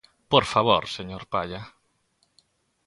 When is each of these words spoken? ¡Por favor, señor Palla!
¡Por 0.31 0.45
favor, 0.53 0.83
señor 0.97 1.23
Palla! 1.33 1.61